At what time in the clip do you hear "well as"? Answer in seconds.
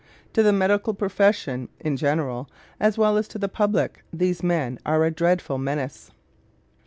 2.97-3.27